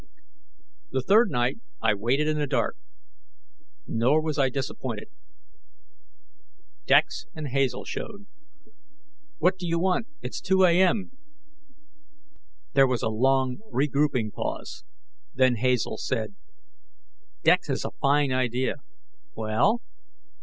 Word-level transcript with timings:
The 0.89 1.03
third 1.03 1.29
night, 1.29 1.59
I 1.79 1.93
waited 1.93 2.27
in 2.27 2.39
the 2.39 2.47
dark. 2.47 2.75
Nor 3.85 4.23
was 4.23 4.39
I 4.39 4.49
disappointed: 4.49 5.09
Dex 6.87 7.27
and 7.35 7.49
Hazel 7.49 7.85
showed. 7.85 8.25
"What 9.37 9.59
do 9.59 9.67
you 9.67 9.77
want? 9.77 10.07
It's 10.23 10.41
2 10.41 10.63
A.M.!" 10.65 11.11
There 12.73 12.87
was 12.87 13.03
a 13.03 13.09
long 13.09 13.59
regrouping 13.69 14.31
pause; 14.31 14.83
then 15.35 15.57
Hazel 15.57 15.97
said, 15.99 16.33
"Dex 17.43 17.67
has 17.67 17.85
a 17.85 17.91
fine 18.01 18.31
idea." 18.31 18.77
"Well?" 19.35 19.83